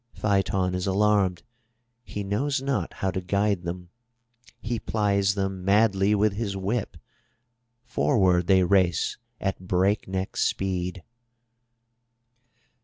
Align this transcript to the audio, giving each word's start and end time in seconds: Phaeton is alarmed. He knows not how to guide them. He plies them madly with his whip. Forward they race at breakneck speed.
Phaeton 0.13 0.73
is 0.73 0.87
alarmed. 0.87 1.43
He 2.03 2.23
knows 2.23 2.59
not 2.59 2.91
how 2.91 3.11
to 3.11 3.21
guide 3.21 3.61
them. 3.61 3.89
He 4.59 4.79
plies 4.79 5.35
them 5.35 5.63
madly 5.63 6.15
with 6.15 6.33
his 6.33 6.57
whip. 6.57 6.97
Forward 7.83 8.47
they 8.47 8.63
race 8.63 9.19
at 9.39 9.59
breakneck 9.67 10.37
speed. 10.37 11.03